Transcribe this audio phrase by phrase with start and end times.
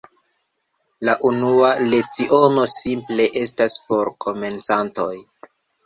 [1.09, 5.11] La unua leciono simple estas por komencantoj.